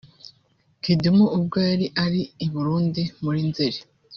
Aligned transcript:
Kidumu 0.83 1.25
ubwo 1.37 1.57
yari 1.69 1.87
ari 2.03 2.21
i 2.45 2.47
Burundi 2.53 3.01
muri 3.23 3.39
Nzeli 3.49 3.79